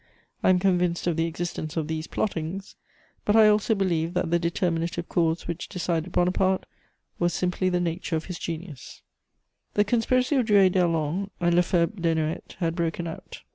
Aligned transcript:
I 0.41 0.49
am 0.49 0.57
convinced 0.57 1.05
of 1.05 1.15
the 1.15 1.27
existence 1.27 1.77
of 1.77 1.87
these 1.87 2.07
plottings, 2.07 2.75
but 3.23 3.35
I 3.35 3.47
also 3.47 3.75
believe 3.75 4.15
that 4.15 4.31
the 4.31 4.39
determinative 4.39 5.07
cause 5.07 5.47
which 5.47 5.69
decided 5.69 6.11
Bonaparte 6.11 6.65
was 7.19 7.35
simply 7.35 7.69
the 7.69 7.79
nature 7.79 8.15
of 8.15 8.25
his 8.25 8.39
genius. 8.39 9.03
[Sidenote: 9.75 9.85
Bonapartist 9.85 10.09
intrigues.] 10.09 10.33
The 10.41 10.41
conspiracy 10.41 10.41
of 10.41 10.45
Drouet 10.47 10.71
d'Erlon 10.71 11.29
and 11.39 11.53
Lefebvre 11.55 12.01
Desnoëttes 12.01 12.53
had 12.53 12.73
broken 12.75 13.05
out. 13.05 13.43